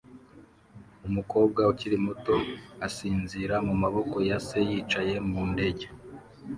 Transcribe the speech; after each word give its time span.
Umukobwa 1.07 1.61
ukiri 1.71 1.97
muto 2.05 2.35
asinzira 2.87 3.55
mu 3.67 3.73
maboko 3.81 4.15
ya 4.29 4.37
se 4.47 4.59
yicaye 4.69 5.13
mu 5.29 5.41
ndege 5.51 5.85